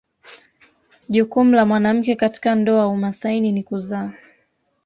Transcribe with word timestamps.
Jukumu 1.09 1.55
la 1.55 1.65
mwanamke 1.65 2.15
katika 2.15 2.55
ndoa 2.55 2.87
umasaini 2.87 3.51
ni 3.51 3.63
kuzaa 3.63 4.13